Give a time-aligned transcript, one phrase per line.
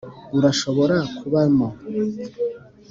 [0.37, 1.67] urashobora kubamo,